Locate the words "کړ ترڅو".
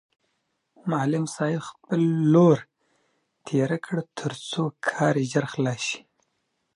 3.85-4.63